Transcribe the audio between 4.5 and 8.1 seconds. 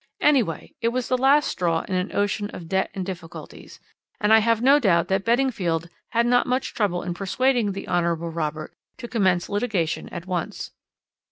no doubt that Beddingfield had not much trouble in persuading the Hon.